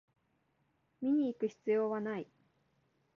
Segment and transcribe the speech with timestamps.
[0.99, 2.27] 見にいく必要はない